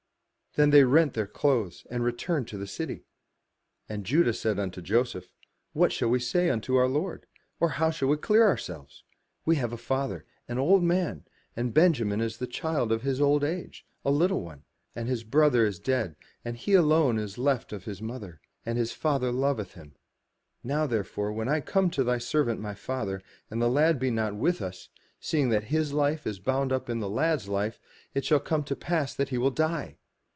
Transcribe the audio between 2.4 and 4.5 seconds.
to the city. And Judah